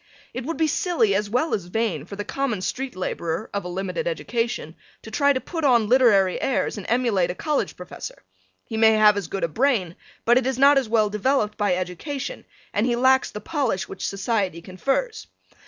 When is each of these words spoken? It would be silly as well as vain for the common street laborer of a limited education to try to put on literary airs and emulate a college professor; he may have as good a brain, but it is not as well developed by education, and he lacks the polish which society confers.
It 0.33 0.45
would 0.45 0.57
be 0.57 0.65
silly 0.65 1.13
as 1.13 1.29
well 1.29 1.53
as 1.53 1.65
vain 1.65 2.05
for 2.05 2.15
the 2.15 2.25
common 2.25 2.61
street 2.61 2.95
laborer 2.95 3.51
of 3.53 3.63
a 3.63 3.67
limited 3.67 4.07
education 4.07 4.73
to 5.03 5.11
try 5.11 5.31
to 5.31 5.39
put 5.39 5.63
on 5.63 5.87
literary 5.89 6.41
airs 6.41 6.75
and 6.75 6.87
emulate 6.89 7.29
a 7.29 7.35
college 7.35 7.77
professor; 7.77 8.23
he 8.65 8.77
may 8.77 8.93
have 8.93 9.15
as 9.15 9.27
good 9.27 9.43
a 9.43 9.47
brain, 9.47 9.95
but 10.25 10.39
it 10.39 10.47
is 10.47 10.57
not 10.57 10.79
as 10.79 10.89
well 10.89 11.11
developed 11.11 11.55
by 11.55 11.75
education, 11.75 12.45
and 12.73 12.87
he 12.87 12.95
lacks 12.95 13.29
the 13.29 13.41
polish 13.41 13.87
which 13.87 14.07
society 14.07 14.59
confers. 14.59 15.27